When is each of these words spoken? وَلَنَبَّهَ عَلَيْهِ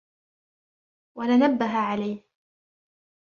وَلَنَبَّهَ 1.17 1.77
عَلَيْهِ 1.77 2.23